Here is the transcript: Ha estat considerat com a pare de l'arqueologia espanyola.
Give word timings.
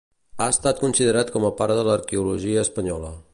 Ha 0.43 0.45
estat 0.53 0.81
considerat 0.85 1.29
com 1.35 1.45
a 1.49 1.51
pare 1.61 1.75
de 1.81 1.85
l'arqueologia 1.89 2.65
espanyola. 2.71 3.15